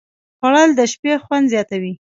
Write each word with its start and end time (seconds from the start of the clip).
خوړل 0.39 0.69
د 0.79 0.81
شپې 0.91 1.13
خوند 1.23 1.45
زیاتوي 1.53 1.93